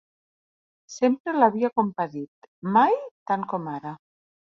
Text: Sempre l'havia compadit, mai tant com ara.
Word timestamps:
Sempre 0.93 1.35
l'havia 1.37 1.71
compadit, 1.83 2.51
mai 2.79 3.01
tant 3.33 3.49
com 3.55 3.73
ara. 3.79 3.99